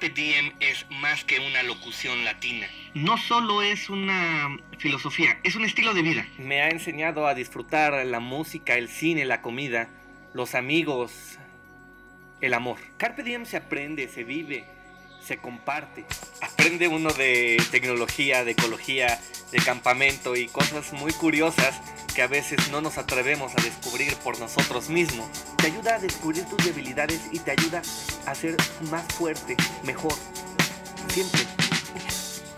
[0.00, 2.66] Carpe Diem es más que una locución latina.
[2.94, 6.26] No solo es una filosofía, es un estilo de vida.
[6.38, 9.90] Me ha enseñado a disfrutar la música, el cine, la comida,
[10.32, 11.38] los amigos,
[12.40, 12.78] el amor.
[12.96, 14.64] Carpe Diem se aprende, se vive,
[15.24, 16.04] se comparte.
[16.40, 19.20] Aprende uno de tecnología, de ecología,
[19.50, 21.74] de campamento y cosas muy curiosas
[22.14, 25.28] que a veces no nos atrevemos a descubrir por nosotros mismos.
[25.56, 27.82] Te ayuda a descubrir tus debilidades y te ayuda
[28.26, 28.56] a ser
[28.90, 30.14] más fuerte, mejor.
[31.08, 31.42] Siempre.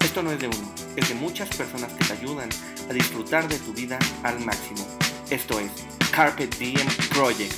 [0.00, 2.50] Esto no es de uno, es de muchas personas que te ayudan
[2.90, 4.86] a disfrutar de tu vida al máximo.
[5.30, 5.70] Esto es
[6.10, 7.54] Carpet Diem Project.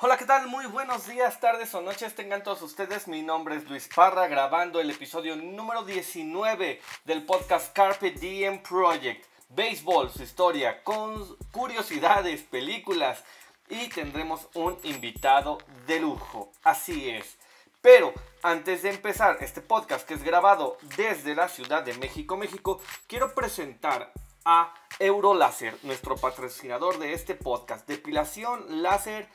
[0.00, 0.46] Hola, ¿qué tal?
[0.46, 3.08] Muy buenos días, tardes o noches tengan todos ustedes.
[3.08, 9.24] Mi nombre es Luis Parra, grabando el episodio número 19 del podcast Carpet Diem Project.
[9.48, 13.24] Béisbol, su historia, con curiosidades, películas
[13.68, 16.52] y tendremos un invitado de lujo.
[16.62, 17.38] Así es.
[17.80, 22.80] Pero antes de empezar este podcast que es grabado desde la Ciudad de México, México,
[23.08, 24.12] quiero presentar
[24.44, 27.86] a Euroláser, nuestro patrocinador de este podcast.
[27.86, 29.28] Depilación láser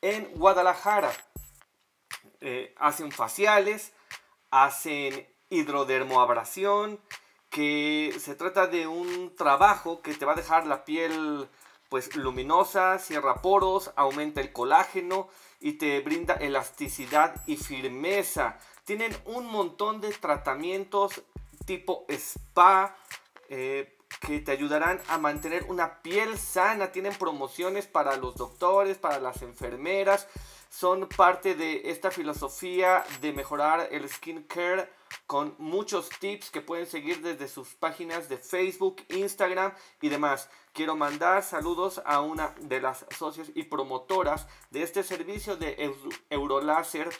[0.00, 1.12] en Guadalajara.
[2.40, 3.92] Eh, hacen faciales,
[4.50, 7.00] hacen hidrodermoabrasión,
[7.50, 11.48] que se trata de un trabajo que te va a dejar la piel
[11.88, 15.28] pues luminosa, cierra poros, aumenta el colágeno
[15.60, 18.58] y te brinda elasticidad y firmeza.
[18.84, 21.22] Tienen un montón de tratamientos
[21.66, 22.96] tipo spa,
[23.50, 26.92] eh, que te ayudarán a mantener una piel sana.
[26.92, 30.28] Tienen promociones para los doctores, para las enfermeras.
[30.68, 34.88] Son parte de esta filosofía de mejorar el skincare
[35.26, 40.48] con muchos tips que pueden seguir desde sus páginas de Facebook, Instagram y demás.
[40.72, 45.94] Quiero mandar saludos a una de las socias y promotoras de este servicio de
[46.30, 47.10] Eurolaser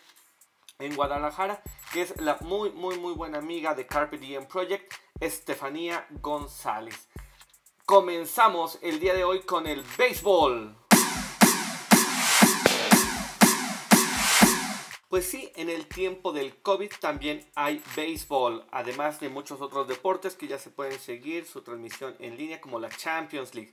[0.79, 4.93] en Guadalajara, que es la muy, muy, muy buena amiga de Carpe Diem Project,
[5.23, 7.09] Estefanía González.
[7.87, 10.77] Comenzamos el día de hoy con el béisbol.
[15.09, 20.35] Pues sí, en el tiempo del COVID también hay béisbol, además de muchos otros deportes
[20.35, 23.73] que ya se pueden seguir su transmisión en línea como la Champions League.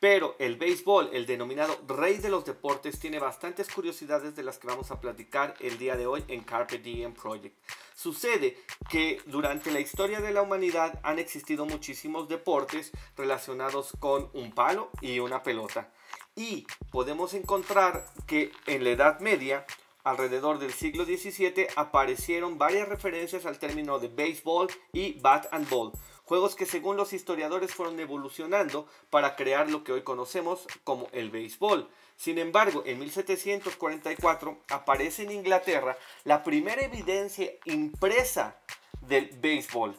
[0.00, 4.66] Pero el béisbol, el denominado rey de los deportes, tiene bastantes curiosidades de las que
[4.66, 7.54] vamos a platicar el día de hoy en Carpe Diem Project.
[7.94, 8.56] Sucede
[8.88, 14.88] que durante la historia de la humanidad han existido muchísimos deportes relacionados con un palo
[15.02, 15.92] y una pelota.
[16.34, 19.66] Y podemos encontrar que en la Edad Media,
[20.02, 25.92] alrededor del siglo XVII, aparecieron varias referencias al término de béisbol y bat and ball
[26.30, 31.28] juegos que según los historiadores fueron evolucionando para crear lo que hoy conocemos como el
[31.28, 31.90] béisbol.
[32.16, 38.54] Sin embargo, en 1744 aparece en Inglaterra la primera evidencia impresa
[39.00, 39.96] del béisbol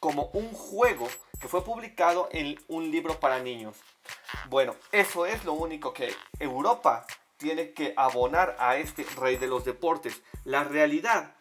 [0.00, 1.06] como un juego
[1.40, 3.76] que fue publicado en un libro para niños.
[4.48, 9.64] Bueno, eso es lo único que Europa tiene que abonar a este rey de los
[9.64, 10.20] deportes.
[10.42, 11.36] La realidad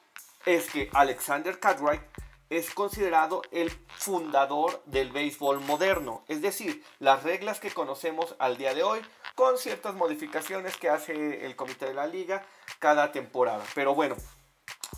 [0.45, 2.03] es que Alexander Cartwright
[2.49, 8.73] es considerado el fundador del béisbol moderno, es decir, las reglas que conocemos al día
[8.73, 9.01] de hoy,
[9.35, 12.45] con ciertas modificaciones que hace el comité de la liga
[12.79, 13.63] cada temporada.
[13.75, 14.15] Pero bueno,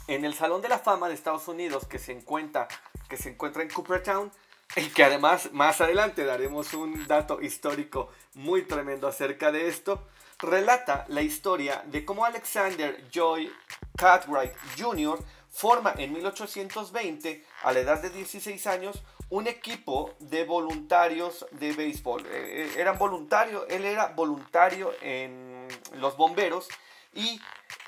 [0.08, 2.68] en el Salón de la Fama de Estados Unidos que se encuentra,
[3.10, 4.32] que se encuentra en Cooperstown,
[4.76, 10.08] y que además más adelante daremos un dato histórico muy tremendo acerca de esto,
[10.40, 13.52] relata la historia de cómo Alexander Joy
[13.98, 15.20] Cartwright Jr
[15.52, 22.26] forma en 1820, a la edad de 16 años, un equipo de voluntarios de béisbol.
[22.26, 26.68] Eh, eh, eran voluntarios, él era voluntario en los bomberos
[27.14, 27.42] y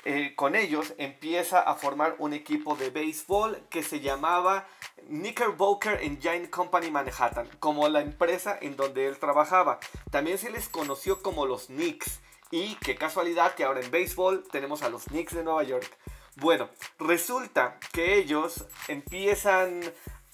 [0.05, 4.67] eh, con ellos empieza a formar un equipo de béisbol que se llamaba
[5.07, 9.79] Knickerbocker Engine Company Manhattan, como la empresa en donde él trabajaba.
[10.11, 12.19] También se les conoció como los Knicks.
[12.51, 15.97] Y qué casualidad que ahora en béisbol tenemos a los Knicks de Nueva York.
[16.37, 19.81] Bueno, resulta que ellos empiezan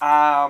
[0.00, 0.48] a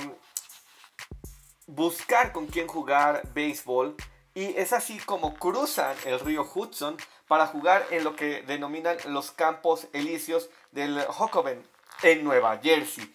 [1.67, 3.97] buscar con quién jugar béisbol
[4.35, 9.33] y es así como cruzan el río Hudson para jugar en lo que denominan los
[9.33, 11.63] campos elíseos del Hokoven
[12.03, 13.13] en Nueva Jersey.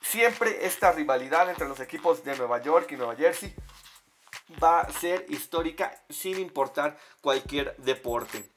[0.00, 3.54] Siempre esta rivalidad entre los equipos de Nueva York y Nueva Jersey
[4.62, 8.50] va a ser histórica sin importar cualquier deporte.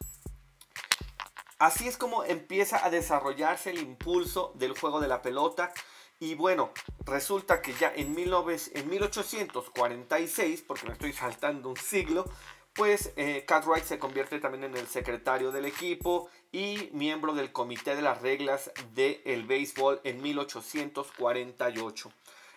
[1.60, 5.74] Así es como empieza a desarrollarse el impulso del juego de la pelota.
[6.20, 6.70] Y bueno,
[7.06, 12.26] resulta que ya en, 1846, porque me estoy saltando un siglo,
[12.74, 13.44] pues eh,
[13.84, 18.72] se convierte también en el secretario del equipo y miembro del comité de las reglas
[18.94, 22.12] del béisbol en 1848.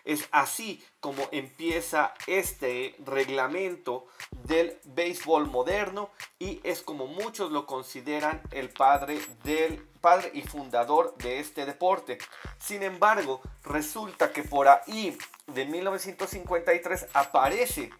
[0.05, 8.41] Es así como empieza este reglamento del béisbol moderno y es como muchos lo consideran
[8.51, 12.17] el padre del padre y fundador de este deporte.
[12.59, 15.17] Sin embargo, resulta que por ahí
[15.47, 17.91] de 1953 aparece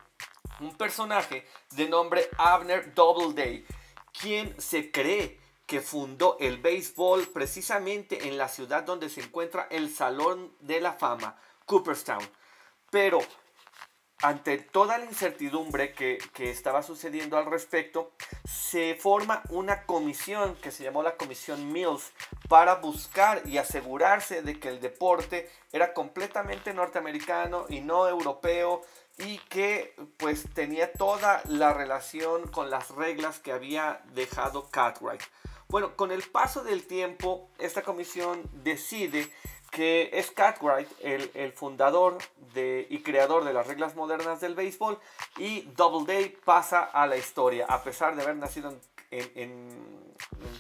[0.60, 3.66] un personaje de nombre Abner Doubleday,
[4.20, 9.90] quien se cree que fundó el béisbol precisamente en la ciudad donde se encuentra el
[9.90, 11.38] Salón de la Fama,
[11.72, 12.28] Cooperstown.
[12.90, 13.20] Pero
[14.22, 18.12] ante toda la incertidumbre que, estaba sucediendo al respecto,
[18.44, 22.12] se forma una comisión que se llamó la Comisión Mills
[22.50, 28.82] para buscar y asegurarse de que el deporte era completamente norteamericano y no europeo
[29.18, 35.24] y que pues tenía toda la relación con las reglas que había dejado Cartwright.
[35.70, 39.32] Bueno, con el paso del tiempo, esta comisión decide
[39.72, 42.18] que es Cartwright el, fundador
[42.54, 45.00] de, y creador de las reglas modernas del béisbol
[45.38, 48.78] y Doubleday pasa a la historia a pesar de haber nacido
[49.10, 50.12] en, en,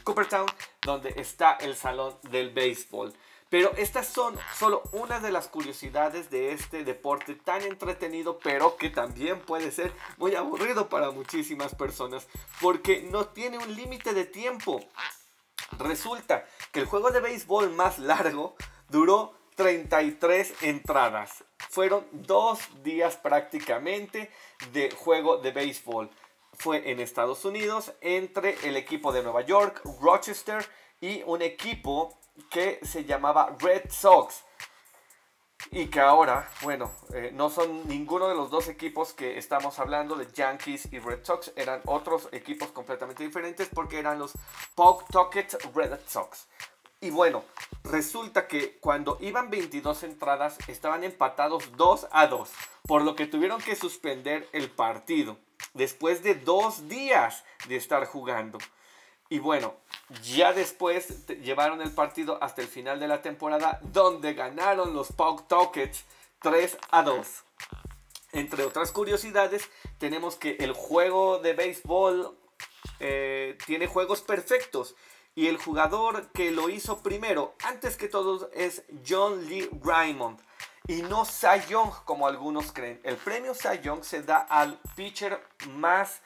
[0.04, 0.48] Cooperstown
[0.81, 3.13] donde está el salón del béisbol.
[3.50, 8.90] Pero estas son solo una de las curiosidades de este deporte tan entretenido, pero que
[8.90, 12.28] también puede ser muy aburrido para muchísimas personas,
[12.62, 14.80] porque no tiene un límite de tiempo.
[15.78, 18.56] Resulta que el juego de béisbol más largo
[18.92, 21.46] Duró 33 entradas.
[21.70, 24.30] Fueron dos días prácticamente
[24.74, 26.10] de juego de béisbol.
[26.54, 30.66] Fue en Estados Unidos entre el equipo de Nueva York, Rochester
[31.00, 34.44] y un equipo que se llamaba Red Sox.
[35.72, 40.16] Y que ahora, bueno, eh, no son ninguno de los dos equipos que estamos hablando
[40.16, 41.54] de Yankees y Red Sox.
[41.56, 44.34] Eran otros equipos completamente diferentes porque eran los
[44.76, 46.48] Pawtucket Red Sox.
[47.03, 47.44] Y bueno,
[47.83, 52.50] resulta que cuando iban 22 entradas estaban empatados 2 a 2,
[52.83, 55.39] por lo que tuvieron que suspender el partido
[55.74, 58.59] después de dos días de estar jugando.
[59.30, 59.74] Y bueno,
[60.21, 66.06] ya después llevaron el partido hasta el final de la temporada donde ganaron los Pawtuckets
[66.42, 67.27] 3 a 2.
[68.33, 72.38] Entre otras curiosidades, tenemos que el juego de béisbol
[73.00, 74.95] eh, tiene juegos perfectos
[75.33, 80.39] y el jugador que lo hizo primero, antes que todos, es John Lee Raymond.
[80.88, 83.00] Y no Cy Young, como algunos creen.
[83.04, 86.22] El premio Cy Young se da al pitcher más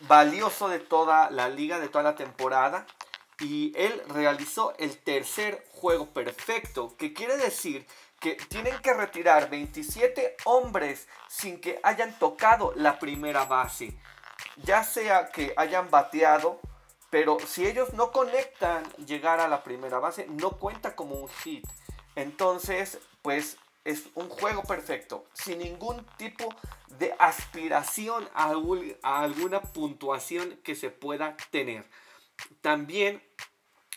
[0.00, 2.86] valioso de toda la liga, de toda la temporada.
[3.38, 7.86] Y él realizó el tercer juego perfecto, que quiere decir
[8.18, 13.96] que tienen que retirar 27 hombres sin que hayan tocado la primera base.
[14.56, 16.60] Ya sea que hayan bateado
[17.10, 21.66] pero si ellos no conectan llegar a la primera base, no cuenta como un hit.
[22.14, 26.48] Entonces, pues es un juego perfecto, sin ningún tipo
[26.98, 28.52] de aspiración a,
[29.02, 31.84] alguna puntuación que se pueda tener.
[32.60, 33.22] También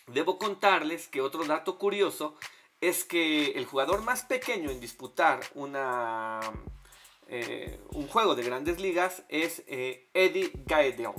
[0.07, 2.35] debo contarles que otro dato curioso
[2.81, 6.39] es que el jugador más pequeño en disputar una,
[7.27, 11.11] eh, un juego de grandes ligas es eh, Eddie Gaedel.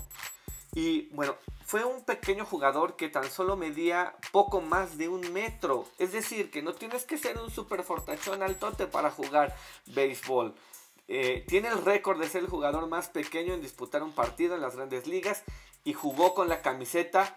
[0.74, 5.86] Y bueno, fue un pequeño jugador que tan solo medía poco más de un metro.
[5.98, 9.56] Es decir, que no tienes que ser un super fortachón altote para jugar
[9.86, 10.54] béisbol.
[11.08, 14.60] Eh, tiene el récord de ser el jugador más pequeño en disputar un partido en
[14.60, 15.42] las grandes ligas
[15.84, 17.36] y jugó con la camiseta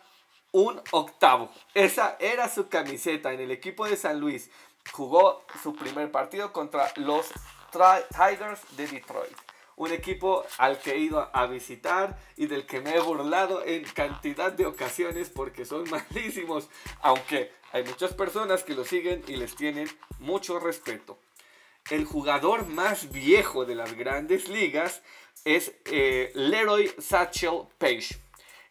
[0.51, 1.49] un octavo.
[1.73, 4.49] Esa era su camiseta en el equipo de San Luis.
[4.91, 7.27] Jugó su primer partido contra los
[7.71, 9.46] Tigers de Detroit
[9.77, 13.83] un equipo al que he ido a visitar y del que me he burlado en
[13.85, 16.69] cantidad de ocasiones porque son malísimos,
[17.01, 19.87] aunque hay muchas personas que lo siguen y les tienen
[20.19, 21.19] mucho respeto.
[21.89, 25.03] El jugador más viejo de las grandes ligas
[25.45, 28.19] es eh, Leroy Satchel Page.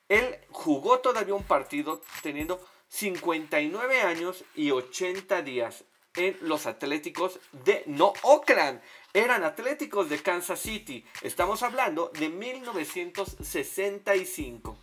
[0.08, 5.84] Él jugó todavía un partido teniendo 59 años y 80 días
[6.16, 8.82] en los Atléticos de No Oakland
[9.12, 11.04] eran Atléticos de Kansas City.
[11.23, 14.76] Estamos hablando de 1965.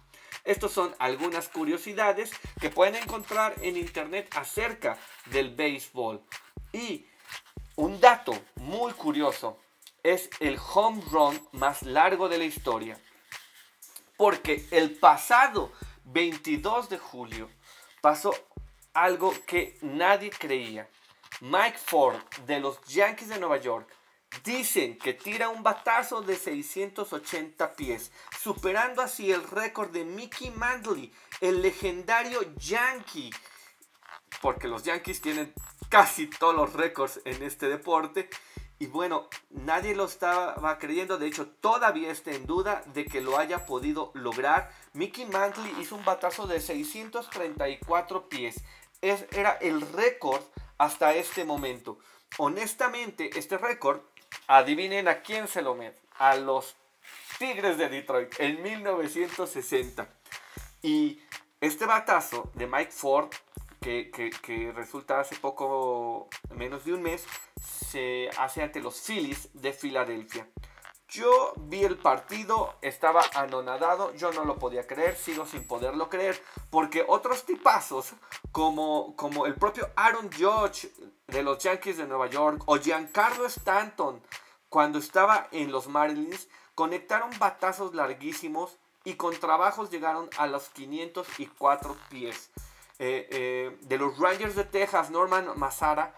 [0.44, 4.98] Estos son algunas curiosidades que pueden encontrar en internet acerca
[5.28, 6.22] del béisbol.
[6.72, 7.06] Y
[7.76, 9.60] un dato muy curioso
[10.04, 13.00] es el home run más largo de la historia.
[14.18, 15.72] Porque el pasado
[16.06, 17.50] 22 de julio
[18.02, 18.34] pasó
[18.94, 20.90] algo que nadie creía.
[21.44, 22.16] Mike Ford
[22.48, 23.86] de los Yankees de Nueva York
[24.46, 31.12] dicen que tira un batazo de 680 pies, superando así el récord de Mickey Mantle,
[31.42, 33.30] el legendario Yankee,
[34.42, 35.54] porque los Yankees tienen
[35.90, 38.30] casi todos los récords en este deporte.
[38.80, 43.38] Y bueno, nadie lo estaba creyendo, de hecho todavía está en duda de que lo
[43.38, 44.72] haya podido lograr.
[44.94, 48.64] Mickey Mantle hizo un batazo de 634 pies.
[49.02, 50.42] Es, era el récord
[50.78, 52.00] hasta este momento.
[52.38, 54.02] Honestamente, este récord,
[54.48, 56.00] adivinen a quién se lo mete.
[56.18, 56.76] A los
[57.38, 60.08] Tigres de Detroit en 1960.
[60.82, 61.20] Y
[61.62, 63.30] este batazo de Mike Ford,
[63.82, 67.26] que, que resulta hace poco, menos de un mes,
[67.62, 70.48] se hace ante los Phillies de Filadelfia.
[71.14, 76.42] Yo vi el partido, estaba anonadado, yo no lo podía creer, sigo sin poderlo creer,
[76.72, 78.14] porque otros tipazos,
[78.52, 80.92] como, como el propio Aaron Judge
[81.28, 84.24] de los Yankees de Nueva York o Giancarlo Stanton,
[84.70, 91.96] cuando estaba en los Marlins, conectaron batazos larguísimos y con trabajos llegaron a los 504
[92.10, 92.50] pies.
[92.98, 96.16] Eh, eh, de los Rangers de Texas, Norman Mazara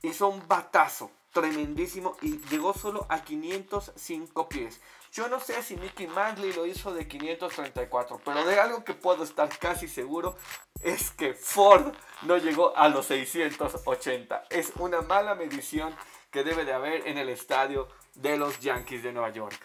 [0.00, 4.80] hizo un batazo tremendísimo y llegó solo a 505 pies.
[5.12, 9.24] Yo no sé si Mickey Mantley lo hizo de 534, pero de algo que puedo
[9.24, 10.36] estar casi seguro
[10.80, 14.44] es que Ford no llegó a los 680.
[14.50, 15.94] Es una mala medición
[16.30, 19.58] que debe de haber en el estadio de los Yankees de Nueva York.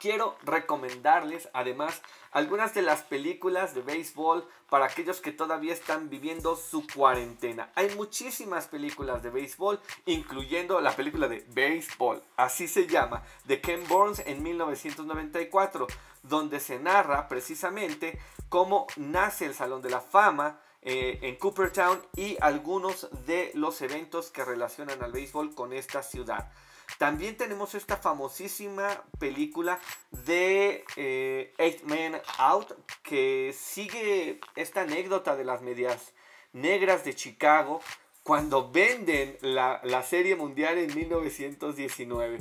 [0.00, 6.56] Quiero recomendarles además algunas de las películas de béisbol para aquellos que todavía están viviendo
[6.56, 7.70] su cuarentena.
[7.74, 13.86] Hay muchísimas películas de béisbol, incluyendo la película de Béisbol, así se llama, de Ken
[13.88, 15.86] Burns en 1994,
[16.22, 22.38] donde se narra precisamente cómo nace el Salón de la Fama, eh, en Coopertown y
[22.40, 26.50] algunos de los eventos que relacionan al béisbol con esta ciudad.
[26.98, 29.78] También tenemos esta famosísima película
[30.10, 36.12] de eh, Eight Men Out que sigue esta anécdota de las medias
[36.52, 37.80] negras de Chicago
[38.22, 42.38] cuando venden la, serie mundial en 1919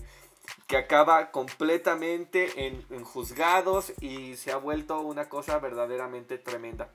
[0.68, 6.90] que acaba completamente en, en, juzgados y se ha vuelto una cosa verdaderamente tremenda.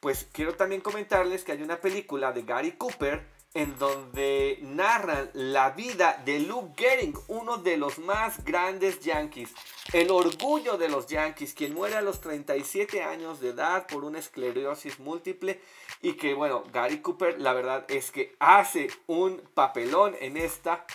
[0.00, 5.70] Pues quiero también comentarles que hay una película de Gary Cooper en donde narran la
[5.70, 9.50] vida de Luke Gehrig, uno de los más grandes Yankees,
[9.92, 14.20] el orgullo de los Yankees, quien muere a los 37 años de edad por una
[14.20, 15.60] esclerosis múltiple
[16.00, 20.86] y que bueno, Gary Cooper la verdad es que hace un papelón en esta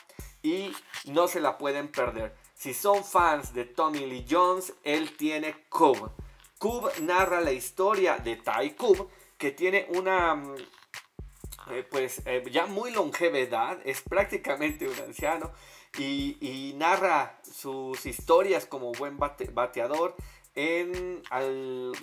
[0.42, 0.72] y
[1.06, 2.36] no se la pueden perder.
[2.54, 6.12] Si son fans de Tommy Lee Jones, él tiene Cub.
[6.58, 10.56] Cub narra la historia de Ty Cub, que tiene una mm,
[11.72, 15.52] eh, pues eh, ya muy longevedad, es prácticamente un anciano
[15.98, 20.16] y, narra sus historias como buen bateador
[20.54, 21.94] en al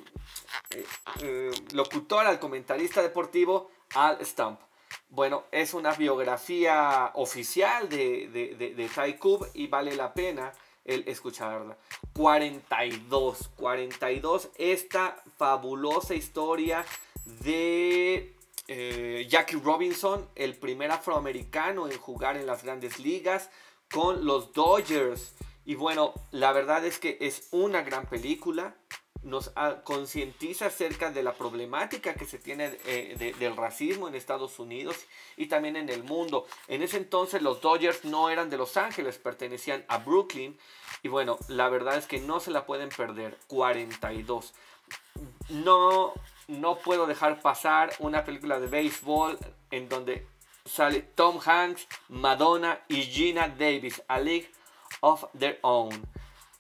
[1.21, 4.61] eh, locutor, al comentarista deportivo Al Stump.
[5.09, 10.52] Bueno, es una biografía oficial de, de, de, de Ty Cobb y vale la pena
[10.85, 11.76] el escucharla.
[12.14, 16.85] 42, 42, esta fabulosa historia
[17.25, 18.35] de
[18.69, 23.50] eh, Jackie Robinson, el primer afroamericano en jugar en las grandes ligas
[23.90, 25.35] con los Dodgers.
[25.64, 28.76] Y bueno, la verdad es que es una gran película.
[29.23, 29.52] Nos
[29.85, 34.97] concientiza acerca de la problemática que se tiene eh, del racismo en Estados Unidos
[35.37, 36.47] y también en el mundo.
[36.66, 40.59] En ese entonces los Dodgers no eran de Los Ángeles, pertenecían a Brooklyn.
[41.04, 43.38] Y bueno, la verdad es que no se la pueden perder.
[43.47, 44.54] 42.
[45.50, 46.14] No
[46.49, 49.38] no puedo dejar pasar una película de béisbol
[49.70, 50.26] en donde
[50.64, 54.50] sale Tom Hanks, Madonna y Gina Davis, A League
[55.00, 55.90] of Their Own.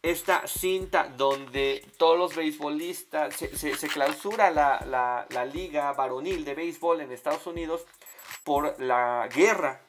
[0.02, 7.12] Esta cinta donde todos los beisbolistas, se, clausura la, la liga varonil de béisbol en
[7.12, 7.86] Estados Unidos
[8.42, 9.82] por la guerra.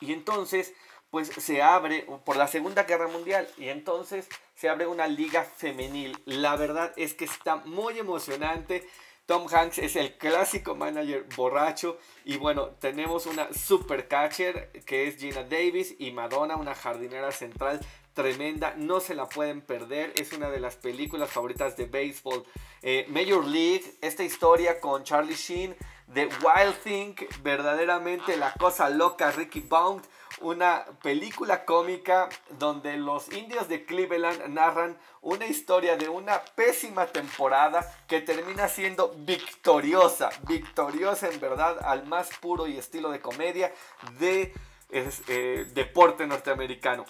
[0.00, 0.72] Y entonces,
[1.12, 3.46] pues se abre por la Segunda Guerra Mundial.
[3.58, 6.18] Y entonces se abre una liga femenil.
[6.24, 8.88] La verdad es que está muy emocionante.
[9.26, 11.98] Tom Hanks es el clásico manager borracho.
[12.24, 17.78] Y bueno, tenemos una super catcher que es Gina Davis y Madonna, una jardinera central
[18.14, 18.72] tremenda.
[18.78, 20.14] No se la pueden perder.
[20.16, 22.42] Es una de las películas favoritas de béisbol.
[22.80, 25.76] Eh, Major League, esta historia con Charlie Sheen.
[26.14, 30.04] The Wild Thing, verdaderamente la cosa loca, Ricky Bound
[30.42, 37.90] una película cómica donde los indios de Cleveland narran una historia de una pésima temporada
[38.08, 43.72] que termina siendo victoriosa, victoriosa en verdad al más puro y estilo de comedia
[44.18, 44.52] de
[44.90, 47.06] eh, deporte norteamericano.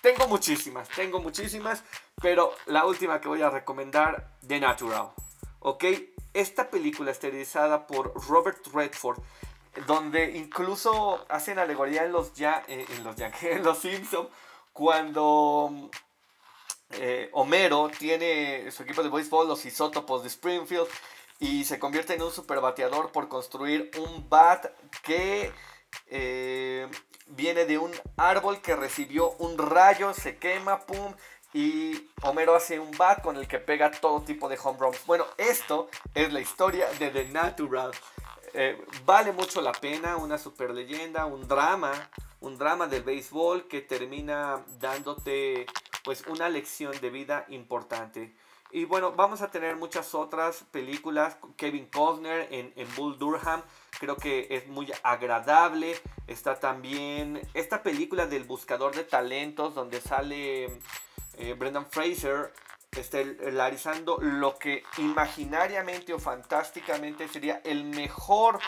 [0.00, 1.82] tengo muchísimas, tengo muchísimas,
[2.20, 5.10] pero la última que voy a recomendar, The Natural.
[5.60, 5.84] ¿Ok?
[6.34, 9.18] Esta película esterilizada por Robert Redford
[9.86, 14.28] donde incluso hacen alegoría en los ya eh, en los en los Simpsons
[14.72, 15.90] cuando
[16.90, 20.88] eh, Homero tiene su equipo de béisbol los isótopos de Springfield
[21.40, 24.66] y se convierte en un super bateador por construir un bat
[25.02, 25.52] que
[26.06, 26.88] eh,
[27.26, 31.14] viene de un árbol que recibió un rayo, se quema, pum,
[31.52, 35.06] y Homero hace un bat con el que pega todo tipo de home runs.
[35.06, 37.92] Bueno, esto es la historia de The Natural.
[38.56, 41.92] Eh, vale mucho la pena, una super leyenda, un drama,
[42.40, 45.66] un drama del béisbol que termina dándote
[46.04, 48.32] pues una lección de vida importante.
[48.70, 51.36] Y bueno, vamos a tener muchas otras películas.
[51.56, 53.62] Kevin Costner en, en Bull Durham.
[53.98, 55.96] Creo que es muy agradable.
[56.28, 60.78] Está también esta película del buscador de talentos donde sale
[61.38, 62.52] eh, Brendan Fraser
[62.96, 68.58] estelarizando lo que imaginariamente o fantásticamente sería el mejor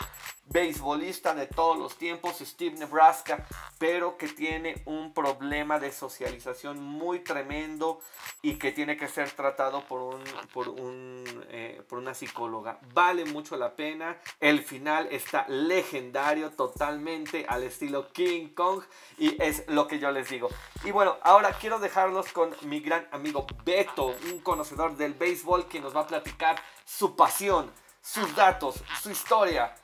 [0.49, 3.45] beisbolista de todos los tiempos, Steve Nebraska,
[3.77, 7.99] pero que tiene un problema de socialización muy tremendo
[8.41, 10.23] y que tiene que ser tratado por, un,
[10.53, 12.79] por, un, eh, por una psicóloga.
[12.93, 14.17] Vale mucho la pena.
[14.39, 18.83] El final está legendario totalmente al estilo King Kong
[19.17, 20.49] y es lo que yo les digo.
[20.83, 25.79] Y bueno, ahora quiero dejarlos con mi gran amigo Beto, un conocedor del béisbol que
[25.79, 29.75] nos va a platicar su pasión, sus datos, su historia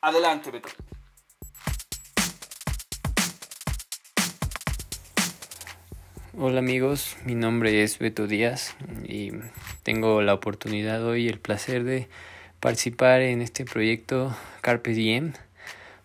[0.00, 0.68] Adelante, Beto.
[6.36, 9.32] Hola amigos, mi nombre es Beto Díaz y
[9.82, 12.08] tengo la oportunidad hoy el placer de
[12.60, 15.32] participar en este proyecto Carpe Diem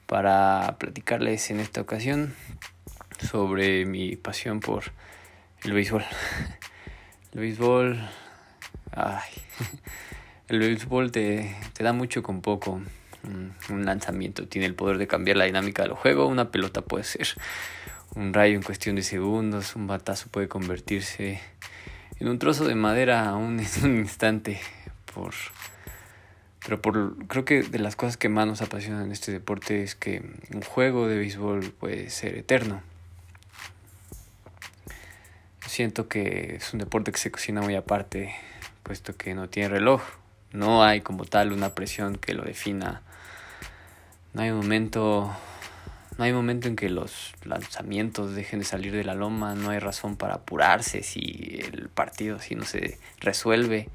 [0.07, 2.33] para platicarles en esta ocasión
[3.19, 4.85] sobre mi pasión por
[5.63, 6.03] el béisbol.
[7.33, 8.09] El béisbol,
[8.91, 9.31] ay,
[10.49, 12.79] el béisbol te, te da mucho con poco
[13.69, 17.27] un lanzamiento tiene el poder de cambiar la dinámica del juego, una pelota puede ser
[18.15, 21.41] un rayo en cuestión de segundos, un batazo puede convertirse
[22.19, 24.59] en un trozo de madera aún en un instante
[25.13, 25.33] por
[26.63, 29.95] pero por creo que de las cosas que más nos apasionan en este deporte es
[29.95, 32.81] que un juego de béisbol puede ser eterno.
[35.67, 38.33] Siento que es un deporte que se cocina muy aparte,
[38.83, 40.03] puesto que no tiene reloj.
[40.53, 43.01] No hay como tal una presión que lo defina
[44.33, 45.31] no hay momento.
[46.17, 49.79] No hay momento en que los lanzamientos dejen de salir de la loma, no hay
[49.79, 53.89] razón para apurarse si el partido si no se resuelve.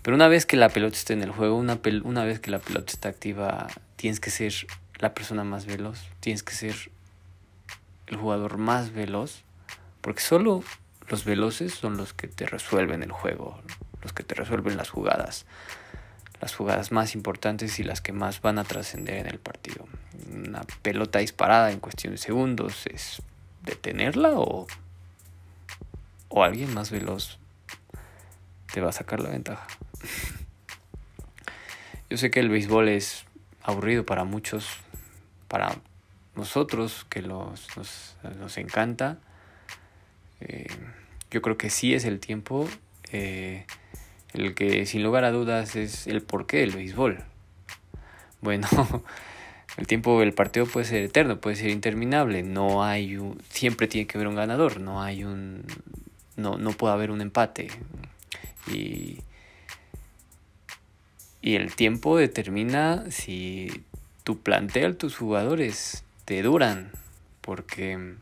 [0.00, 2.58] Pero una vez que la pelota está en el juego, una, una vez que la
[2.58, 4.54] pelota está activa, tienes que ser
[4.98, 6.74] la persona más veloz, tienes que ser
[8.06, 9.42] el jugador más veloz,
[10.00, 10.64] porque solo
[11.08, 13.60] los veloces son los que te resuelven el juego,
[14.02, 15.44] los que te resuelven las jugadas
[16.40, 19.86] las jugadas más importantes y las que más van a trascender en el partido.
[20.32, 23.22] Una pelota disparada en cuestión de segundos es
[23.62, 24.66] detenerla o,
[26.28, 27.38] o alguien más veloz
[28.72, 29.66] te va a sacar la ventaja.
[32.08, 33.24] Yo sé que el béisbol es
[33.62, 34.68] aburrido para muchos,
[35.48, 35.76] para
[36.34, 37.68] nosotros que los,
[38.38, 39.18] nos, encanta.
[40.40, 40.66] Eh,
[41.30, 42.68] yo creo que sí es el tiempo.
[43.12, 43.64] Eh,
[44.34, 47.24] el que sin lugar a dudas es el porqué del béisbol.
[48.40, 48.68] Bueno,
[49.76, 54.06] el tiempo del partido puede ser eterno, puede ser interminable, no hay un, siempre tiene
[54.06, 55.64] que haber un ganador, no hay un
[56.36, 57.68] no, no puede haber un empate.
[58.66, 59.18] Y,
[61.42, 63.84] y el tiempo determina si
[64.24, 66.92] tu plantel, tus jugadores te duran,
[67.40, 68.14] porque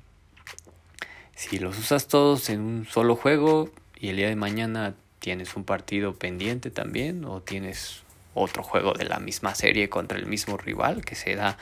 [1.35, 5.65] si los usas todos en un solo juego y el día de mañana tienes un
[5.65, 8.03] partido pendiente también o tienes
[8.35, 11.59] otro juego de la misma serie contra el mismo rival que se da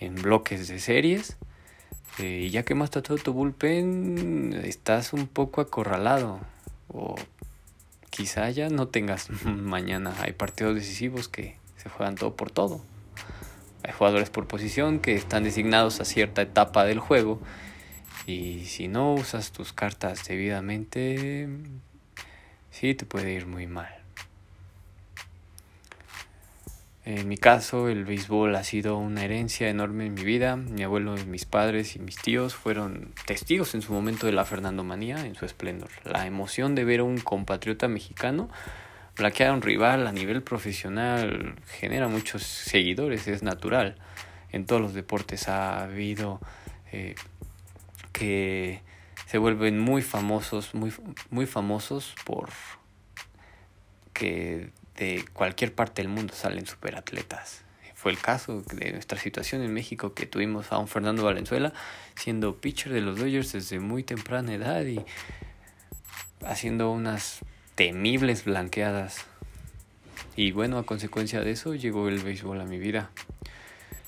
[0.00, 1.36] en bloques de series.
[2.18, 6.40] Eh, y ya que quemaste todo tu bullpen, estás un poco acorralado.
[6.88, 7.16] O
[8.10, 10.14] quizá ya no tengas mañana.
[10.20, 12.80] Hay partidos decisivos que se juegan todo por todo.
[13.84, 17.40] Hay jugadores por posición que están designados a cierta etapa del juego.
[18.26, 21.48] Y si no usas tus cartas debidamente,
[22.78, 23.92] sí te puede ir muy mal.
[27.04, 30.56] En mi caso, el béisbol ha sido una herencia enorme en mi vida.
[30.56, 34.84] Mi abuelo, mis padres y mis tíos fueron testigos en su momento de la Fernando
[34.84, 35.88] Manía en su esplendor.
[36.04, 38.48] La emoción de ver a un compatriota mexicano
[39.14, 43.96] plaquear a un rival a nivel profesional genera muchos seguidores, es natural.
[44.52, 46.40] En todos los deportes ha habido
[46.92, 47.16] eh,
[48.12, 48.82] que
[49.28, 50.90] se vuelven muy famosos, muy,
[51.28, 52.48] muy famosos por
[54.14, 57.62] que de cualquier parte del mundo salen superatletas.
[57.94, 61.74] Fue el caso de nuestra situación en México que tuvimos a un Fernando Valenzuela
[62.16, 65.04] siendo pitcher de los Dodgers desde muy temprana edad y
[66.46, 67.40] haciendo unas
[67.74, 69.26] temibles blanqueadas.
[70.36, 73.10] Y bueno, a consecuencia de eso llegó el béisbol a mi vida.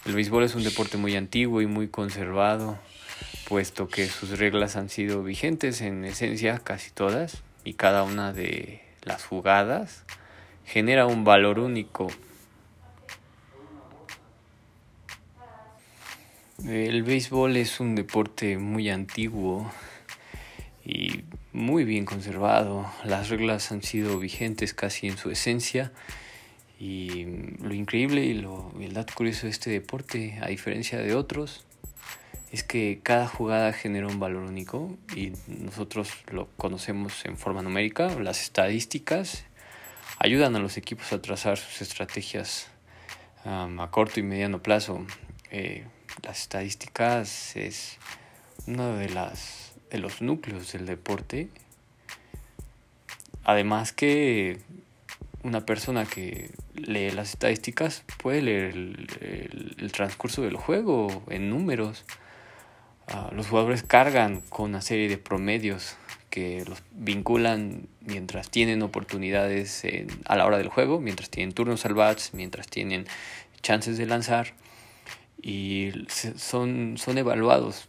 [0.07, 2.79] El béisbol es un deporte muy antiguo y muy conservado,
[3.51, 8.81] puesto que sus reglas han sido vigentes en esencia casi todas y cada una de
[9.03, 10.05] las jugadas
[10.65, 12.07] genera un valor único.
[16.65, 19.69] El béisbol es un deporte muy antiguo
[20.85, 22.89] y muy bien conservado.
[23.03, 25.91] Las reglas han sido vigentes casi en su esencia.
[26.79, 27.27] Y
[27.61, 31.65] lo increíble y, lo, y el dato curioso de este deporte, a diferencia de otros,
[32.53, 38.09] es que cada jugada genera un valor único y nosotros lo conocemos en forma numérica.
[38.19, 39.45] Las estadísticas
[40.19, 42.69] ayudan a los equipos a trazar sus estrategias
[43.45, 45.07] a corto y mediano plazo.
[45.51, 45.85] Eh,
[46.23, 47.99] las estadísticas es
[48.67, 51.49] uno de, las, de los núcleos del deporte.
[53.45, 54.61] Además que
[55.43, 62.05] una persona que lee las estadísticas puede leer el transcurso del juego en números.
[63.13, 65.97] Ah, los jugadores cargan con una serie de promedios
[66.31, 69.83] que los vinculan mientras tienen oportunidades
[70.27, 71.97] a la hora del juego, mientras tienen turnos al
[72.33, 73.07] mientras tienen
[73.63, 74.55] chances de lanzar
[75.43, 75.91] y
[76.37, 77.89] son, son evaluados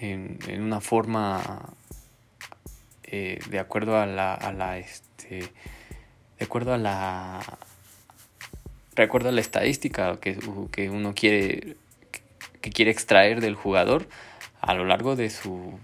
[0.00, 1.72] en, una forma
[3.04, 5.52] eh, de acuerdo a la, a la este,
[6.38, 7.58] de acuerdo a la
[8.96, 10.36] de acuerdo a la estadística que,
[10.72, 11.76] que uno quiere
[12.60, 14.08] que quiere extraer del jugador
[14.62, 15.78] a lo largo de su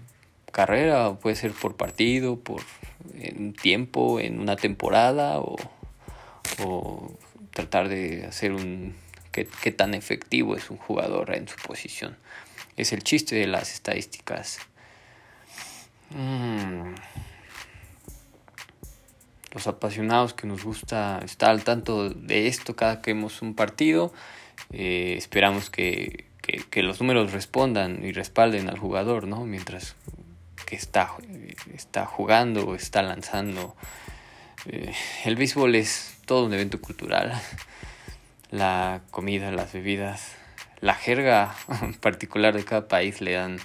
[0.51, 2.63] carrera, puede ser por partido, por
[3.19, 5.57] en tiempo, en una temporada, o,
[6.63, 7.13] o
[7.51, 8.95] tratar de hacer un
[9.31, 12.17] qué, qué, tan efectivo es un jugador en su posición.
[12.77, 14.59] Es el chiste de las estadísticas.
[16.11, 16.95] Mm.
[19.53, 24.13] Los apasionados que nos gusta estar al tanto de esto cada que vemos un partido,
[24.71, 29.45] eh, esperamos que que, los números respondan y respalden al jugador, ¿no?
[29.45, 29.95] Mientras
[30.65, 31.11] que está,
[31.73, 33.75] está jugando o está lanzando.
[34.65, 34.93] Eh,
[35.25, 37.39] el béisbol es todo un evento cultural.
[38.51, 40.35] La comida, las bebidas,
[40.81, 41.55] la jerga
[42.01, 43.59] particular de cada país le dan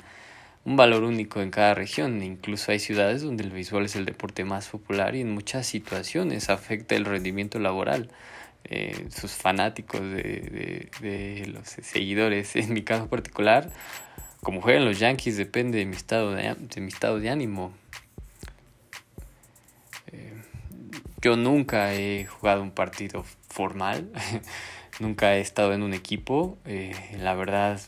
[0.64, 2.22] un valor único en cada región.
[2.22, 6.50] Incluso hay ciudades donde el béisbol es el deporte más popular y en muchas situaciones
[6.50, 8.10] afecta el rendimiento laboral.
[8.66, 12.57] Eh, sus fanáticos, de, de, los seguidores.
[12.57, 13.70] En mi caso particular,
[14.42, 17.74] como juegan los Yankees, depende de mi estado de, mi estado de ánimo.
[20.12, 20.33] Eh,
[21.20, 24.11] yo nunca he jugado un partido formal,
[24.98, 26.57] nunca he estado en un equipo.
[26.64, 27.81] Eh, la verdad,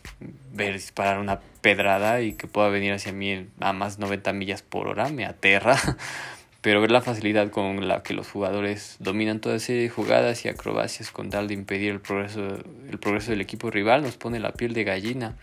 [0.52, 4.88] ver disparar una pedrada y que pueda venir hacia mí a más 90 millas por
[4.88, 5.76] hora me aterra.
[6.66, 10.48] pero ver la facilidad con la que los jugadores dominan toda serie de jugadas y
[10.48, 12.58] acrobacias con tal de impedir el progreso,
[12.90, 15.36] el progreso del equipo rival nos pone la piel de gallina.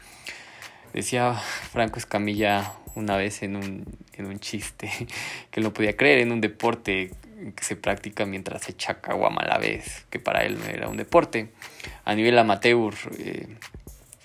[0.91, 3.86] Decía Franco Escamilla una vez en un,
[4.17, 4.91] en un chiste
[5.49, 7.12] que no podía creer en un deporte
[7.55, 10.89] que se practica mientras se echa caguama a la vez, que para él no era
[10.89, 11.51] un deporte.
[12.03, 13.47] A nivel amateur, eh,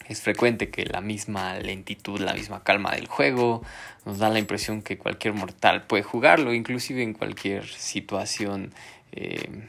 [0.08, 3.62] es frecuente que la misma lentitud, la misma calma del juego
[4.06, 8.72] nos da la impresión que cualquier mortal puede jugarlo, inclusive en cualquier situación
[9.12, 9.68] eh,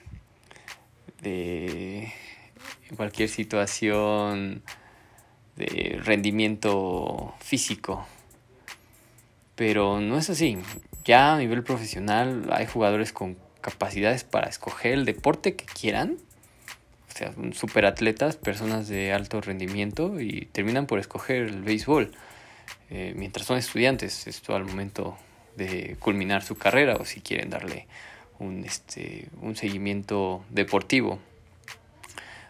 [1.21, 2.13] de
[2.89, 4.63] en cualquier situación
[5.57, 8.07] de rendimiento físico.
[9.55, 10.57] Pero no es así.
[11.03, 16.17] Ya a nivel profesional hay jugadores con capacidades para escoger el deporte que quieran
[17.09, 22.11] o sea, superatletas, personas de alto rendimiento y terminan por escoger el béisbol
[22.89, 25.17] eh, mientras son estudiantes, esto al momento
[25.55, 27.87] de culminar su carrera o si quieren darle
[28.39, 31.19] un, este, un seguimiento deportivo.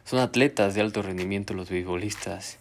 [0.05, 2.57] Son atletas de alto rendimiento los beisbolistas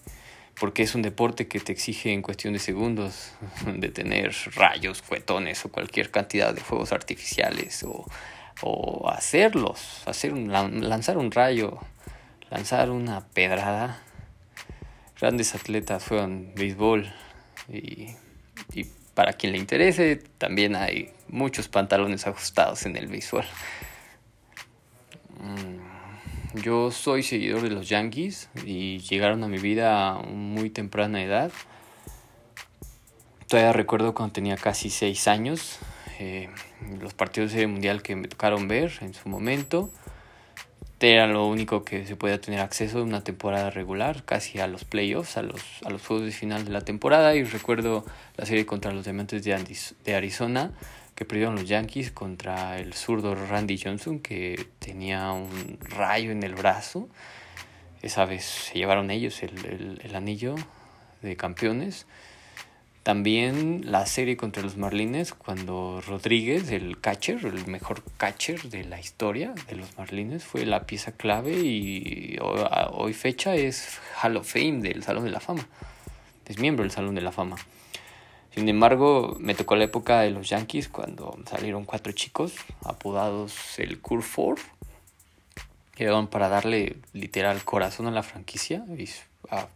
[0.59, 3.33] porque es un deporte que te exige en cuestión de segundos
[3.67, 8.05] de tener rayos, cuetones o cualquier cantidad de fuegos artificiales o
[8.62, 11.79] o hacerlos, hacer lanzar un rayo,
[12.51, 14.03] lanzar una pedrada.
[15.21, 17.12] Grandes atletas fueron béisbol
[17.68, 18.09] y,
[18.73, 23.44] y para quien le interese, también hay muchos pantalones ajustados en el béisbol.
[25.40, 31.23] Mm, yo soy seguidor de los Yankees y llegaron a mi vida a muy temprana
[31.23, 31.51] edad.
[33.49, 35.79] Todavía recuerdo cuando tenía casi 6 años,
[36.18, 36.48] eh,
[37.00, 39.90] los partidos de mundial que me tocaron ver en su momento
[41.07, 44.85] era lo único que se podía tener acceso en una temporada regular, casi a los
[44.85, 47.37] playoffs, a los, a los juegos de final de la temporada.
[47.37, 48.04] Y recuerdo
[48.37, 50.72] la serie contra los Diamantes de, Arizona,
[51.14, 56.57] que perdieron los Yankees contra el zurdo Randy Johnson, que tenía un rayo en el
[56.57, 57.09] brazo.
[58.02, 60.57] Esa vez se llevaron ellos el, el anillo
[61.22, 62.07] de campeones.
[63.09, 69.01] También la serie contra los Marlines, cuando Rodríguez, el catcher, el mejor catcher de la
[69.01, 74.81] historia de los Marlines, fue la pieza clave y hoy fecha es Hall of Fame
[74.83, 75.66] del Salón de la Fama.
[76.44, 77.57] Es miembro del Salón de la Fama.
[78.55, 84.03] Sin embargo, me tocó la época de los Yankees cuando salieron cuatro chicos apodados el
[84.03, 84.59] Cure Four.
[85.97, 89.09] Llegaron para darle literal corazón a la franquicia y
[89.49, 89.68] a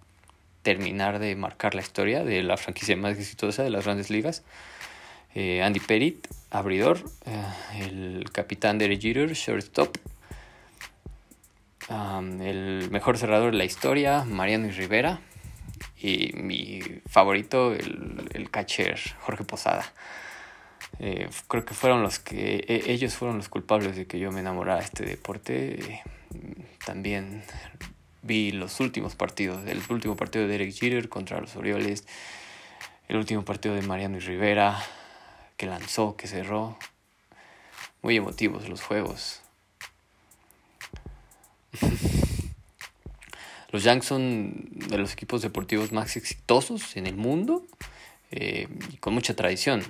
[0.63, 4.43] terminar de marcar la historia de la franquicia más exitosa de las grandes ligas.
[5.35, 9.97] Eh, Andy Pettit, abridor, eh, el capitán Derek Jeter, shortstop,
[12.41, 15.21] el mejor cerrador de la historia, Mariano Rivera,
[15.99, 19.85] y mi favorito, el, catcher Jorge Posada.
[20.99, 24.41] Eh, creo que fueron los que e, ellos fueron los culpables de que yo me
[24.41, 26.03] enamorara de este deporte.
[26.85, 27.43] también
[28.23, 32.05] vi los últimos partidos, el último partido de Derek Jeter contra los Orioles,
[33.09, 34.81] el último partido de Mariano y Rivera,
[35.57, 36.79] que lanzó, que cerró.
[38.01, 39.43] Muy emotivos los juegos.
[43.71, 47.65] los Yankees son de los equipos deportivos más exitosos en el mundo
[48.31, 49.85] eh, y con mucha tradición.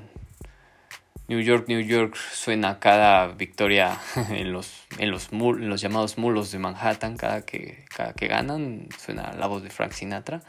[1.32, 7.16] New York, New York suena cada victoria en los, en los, llamados mulos de Manhattan,
[7.16, 10.42] cada que, cada que ganan, suena la voz de Frank Sinatra.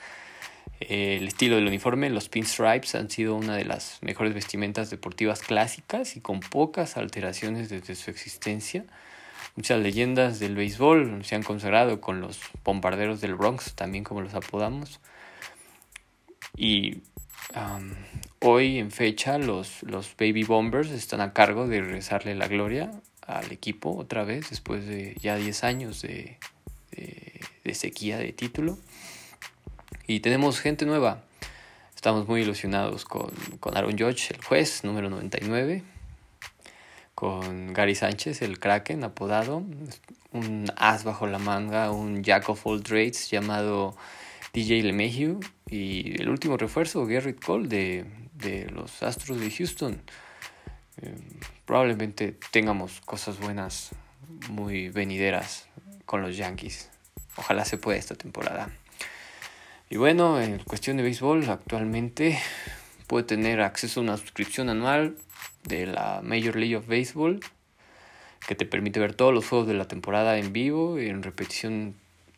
[0.82, 5.40] Eh, el estilo del uniforme, los pinstripes han sido una de las mejores vestimentas deportivas
[5.40, 8.84] clásicas y con pocas alteraciones desde su existencia.
[9.56, 14.34] Muchas leyendas del béisbol se han consagrado con los bombarderos del Bronx, también como los
[14.34, 15.00] apodamos.
[16.58, 17.04] Y
[18.40, 22.92] hoy en fecha los, los Baby Bombers están a cargo de regresarle la gloria
[23.26, 26.38] al equipo otra vez después de ya 10 años de,
[26.92, 28.78] de, sequía de título.
[30.08, 31.24] Y tenemos gente nueva.
[31.96, 35.84] Estamos muy ilusionados con, con Aaron Judge, el juez número 99.
[37.16, 39.64] Con Gary Sánchez, el Kraken, apodado.
[40.34, 43.96] Un as bajo la manga, un jack of all trades llamado
[44.54, 50.00] DJ LeMahieu y el último refuerzo, Garrett Cole de, los Astros de Houston.
[51.02, 51.16] Eh,
[51.66, 53.90] probablemente tengamos cosas buenas
[54.52, 55.68] muy venideras
[56.06, 56.92] con los Yankees.
[57.36, 58.70] Ojalá se pueda esta temporada.
[59.90, 62.38] Y bueno, en cuestión de béisbol, actualmente
[63.08, 65.18] puede tener acceso a una suscripción anual
[65.64, 67.40] de la Major League of Baseball
[68.48, 71.96] que te permite ver todos los juegos de la temporada en vivo y en repetición,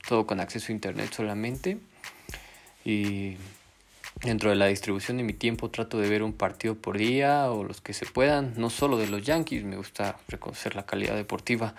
[0.07, 1.77] todo con acceso a internet solamente.
[2.85, 3.37] Y
[4.21, 7.63] dentro de la distribución de mi tiempo trato de ver un partido por día o
[7.63, 11.75] los que se puedan, no solo de los Yankees, me gusta reconocer la calidad deportiva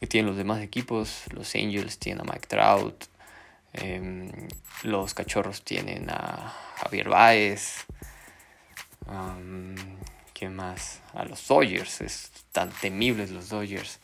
[0.00, 3.04] que tienen los demás equipos, los Angels tienen a Mike Trout,
[3.72, 4.30] em,
[4.82, 7.86] los Cachorros tienen a Javier Baez,
[10.34, 11.00] ¿quién más?
[11.14, 14.00] A los Dodgers, es tan temibles los Dodgers,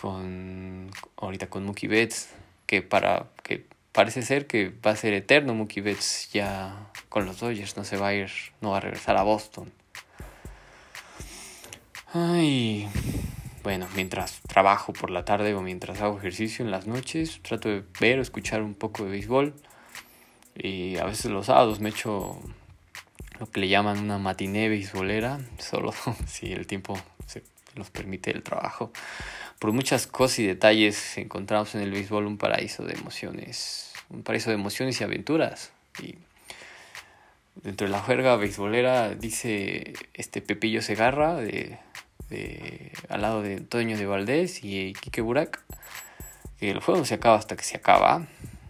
[0.00, 2.28] con ahorita con Mookie Betts,
[2.66, 7.40] que para que parece ser que va a ser eterno Mookie Betts ya con los
[7.40, 8.30] Dodgers, no se va a ir,
[8.60, 9.72] no va a regresar a Boston.
[12.12, 12.86] Ay,
[13.62, 17.84] bueno, mientras trabajo por la tarde o mientras hago ejercicio en las noches, trato de
[17.98, 19.54] ver o escuchar un poco de béisbol.
[20.54, 22.38] Y a veces los sábados me echo
[23.40, 25.94] lo que le llaman una matiné beisbolera, solo
[26.26, 27.42] si el tiempo se
[27.74, 28.92] nos permite el trabajo.
[29.58, 34.50] Por muchas cosas y detalles encontramos en el béisbol un paraíso de emociones un paraíso
[34.50, 35.72] de emociones y aventuras.
[36.02, 36.16] Y
[37.62, 41.78] dentro de la juerga beisbolera dice este Pepillo Segarra de,
[43.08, 45.60] al lado de Antonio de Valdés y Quique Burak
[46.58, 48.26] que el juego no se acaba hasta que se acaba,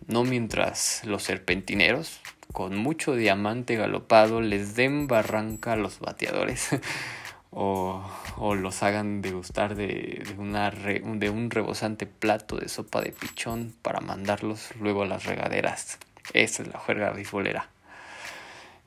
[0.06, 2.20] no mientras los serpentineros
[2.52, 6.70] con mucho diamante galopado les den barranca a los bateadores
[7.50, 8.02] o,
[8.38, 14.00] o los hagan degustar de, de, de un rebosante plato de sopa de pichón para
[14.00, 15.98] mandarlos luego a las regaderas.
[16.32, 17.70] Esa es la juerga beisbolera.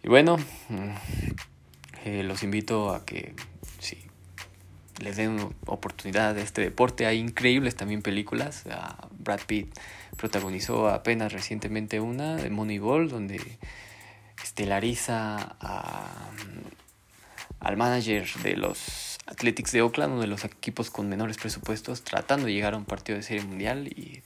[0.04, 0.90] Y bueno, mm,
[2.06, 3.34] eh, los invito a que
[5.00, 7.06] les den oportunidad a este deporte.
[7.06, 8.66] Hay increíbles también películas.
[9.18, 9.74] Brad Pitt
[10.18, 13.40] protagonizó apenas recientemente una de Moneyball, donde
[14.44, 16.30] estelariza a,
[17.60, 22.48] al manager de los Athletics de Oakland, uno de los equipos con menores presupuestos, tratando
[22.48, 24.22] de llegar a un partido de serie mundial y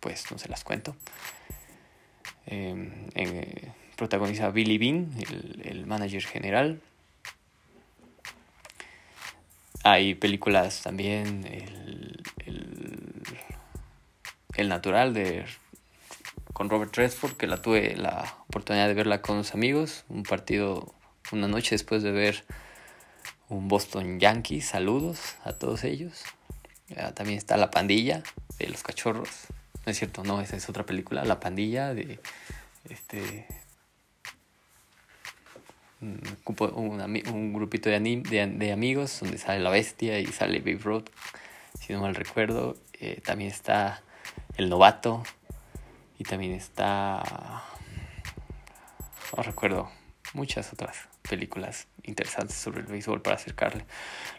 [0.00, 0.96] pues no se las cuento.
[2.46, 6.80] Eh, protagoniza Billy Bean, el, el manager general.
[9.82, 13.22] Hay películas también, el, el,
[14.54, 15.44] el, Natural de
[16.52, 20.94] con Robert Redford, que la tuve la oportunidad de verla con los amigos, un partido
[21.32, 22.44] una noche después de ver
[23.48, 26.24] un Boston Yankees, saludos a todos ellos.
[27.14, 28.22] También está La Pandilla
[28.58, 29.46] de los Cachorros.
[29.84, 32.18] No es cierto, no, esa es otra película, La Pandilla de
[32.88, 33.46] este
[36.00, 41.04] un, un grupito de, de, amigos donde sale la bestia y sale Babe Road,
[41.80, 42.76] si no mal recuerdo.
[43.00, 44.02] Eh, también está
[44.56, 45.22] El Novato
[46.18, 47.22] y también está,
[49.36, 49.90] no recuerdo,
[50.34, 53.84] muchas otras películas interesantes sobre el béisbol para acercarle.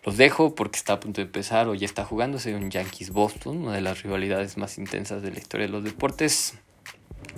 [0.04, 3.58] Los dejo porque está a punto de empezar o ya está jugándose un Yankees Boston,
[3.66, 6.56] una de las rivalidades más intensas de la historia de los deportes.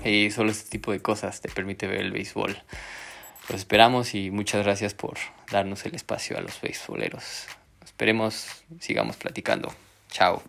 [0.06, 2.58] Y solo este tipo de cosas te permite ver el béisbol.
[3.50, 5.18] Los esperamos y muchas gracias por
[5.52, 7.48] darnos el espacio a los beisboleros.
[7.84, 9.74] Esperemos, sigamos platicando.
[10.10, 10.44] Chao.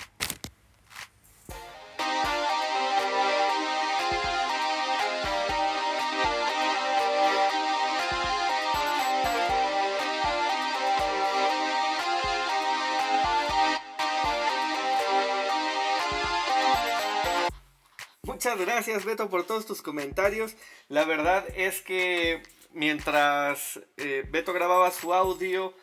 [18.60, 20.54] Gracias Beto por todos tus comentarios.
[20.88, 22.42] La verdad es que
[22.72, 25.74] mientras eh, Beto grababa su audio,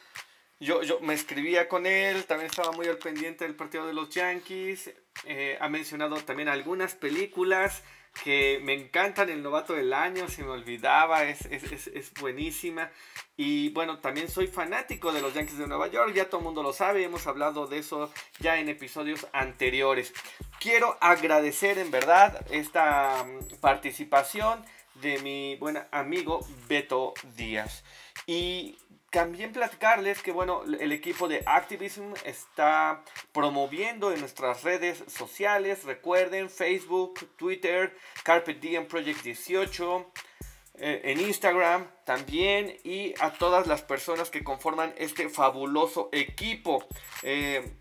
[0.59, 4.09] yo, yo me escribía con él, también estaba muy al pendiente del partido de los
[4.09, 4.91] Yankees.
[5.25, 7.83] Eh, ha mencionado también algunas películas
[8.23, 12.89] que me encantan, El Novato del Año, se me olvidaba, es, es, es, buenísima.
[13.35, 16.63] Y bueno, también soy fanático de los Yankees de Nueva York, ya todo el mundo
[16.63, 20.13] lo sabe, hemos hablado de eso ya en episodios anteriores.
[20.59, 27.83] Quiero agradecer en verdad esta mm, participación de mi buen amigo Beto Díaz.
[28.25, 28.77] Y
[29.09, 36.49] también platicarles que bueno, el equipo de Activism está promoviendo en nuestras redes sociales, recuerden
[36.49, 40.11] Facebook, Twitter, Carpet Diem Project 18,
[40.79, 46.85] eh, en Instagram también y a todas las personas que conforman este fabuloso equipo.
[47.23, 47.73] Eh,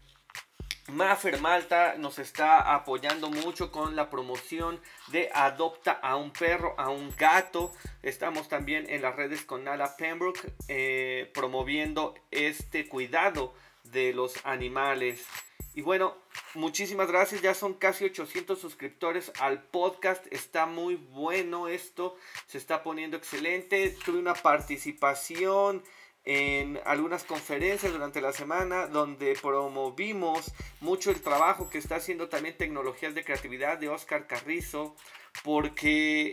[0.88, 6.90] Maffer Malta nos está apoyando mucho con la promoción de Adopta a un perro, a
[6.90, 7.72] un gato.
[8.02, 15.26] Estamos también en las redes con Nala Pembroke eh, promoviendo este cuidado de los animales.
[15.74, 16.16] Y bueno,
[16.54, 17.42] muchísimas gracias.
[17.42, 20.24] Ya son casi 800 suscriptores al podcast.
[20.30, 22.16] Está muy bueno esto.
[22.46, 23.96] Se está poniendo excelente.
[24.04, 25.82] Tuve una participación
[26.26, 32.56] en algunas conferencias durante la semana donde promovimos mucho el trabajo que está haciendo también
[32.56, 34.96] Tecnologías de Creatividad de Oscar Carrizo,
[35.44, 36.32] porque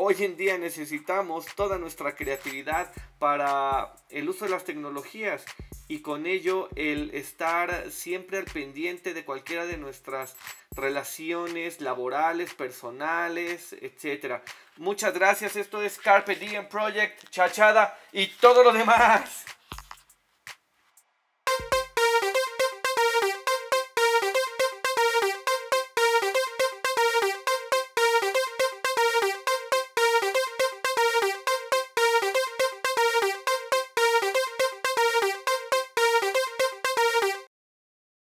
[0.00, 5.44] hoy en día necesitamos toda nuestra creatividad para el uso de las tecnologías
[5.88, 10.36] y con ello el estar siempre al pendiente de cualquiera de nuestras
[10.70, 14.44] relaciones laborales, personales, etcétera.
[14.76, 15.56] Muchas gracias.
[15.56, 19.46] Esto es Carpe Diem Project, Chachada y todo lo demás.